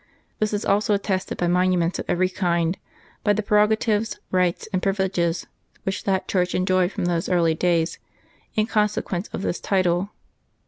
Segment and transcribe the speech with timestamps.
[0.39, 2.75] This is also attested by monuments of every kind;
[3.23, 5.45] by the prerogatives, rights, and privileges
[5.83, 7.99] which that church en joyed from those early ages
[8.55, 10.09] in consequence of this title.